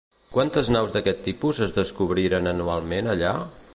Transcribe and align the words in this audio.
Quantes 0.35 0.69
naus 0.75 0.95
d'aquest 0.95 1.21
tipus 1.27 1.59
es 1.67 1.75
descobrien 1.77 2.51
anualment 2.55 3.13
allà? 3.15 3.35